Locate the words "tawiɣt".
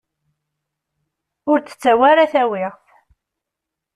2.33-2.85